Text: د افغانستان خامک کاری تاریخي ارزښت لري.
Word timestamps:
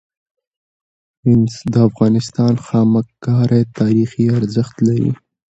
د 1.71 1.73
افغانستان 1.89 2.53
خامک 2.65 3.07
کاری 3.25 3.61
تاریخي 3.79 4.25
ارزښت 4.37 4.75
لري. 4.87 5.11